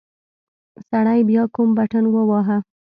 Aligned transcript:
سړي 0.89 1.19
بيا 1.29 1.43
کوم 1.55 1.69
بټن 1.77 2.05
وواهه. 2.09 2.57